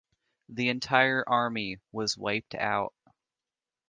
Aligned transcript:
The 0.49 0.69
entire 0.69 1.23
army 1.29 1.77
was 1.91 2.17
wiped 2.17 2.55
out. 2.55 2.95